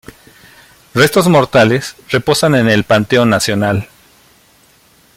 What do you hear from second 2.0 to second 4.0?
reposan en el Panteón Nacional.